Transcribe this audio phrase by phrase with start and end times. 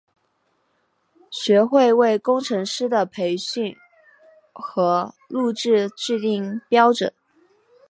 [1.29, 3.77] 学会为工程师的培训
[4.51, 7.13] 和录取制定标准。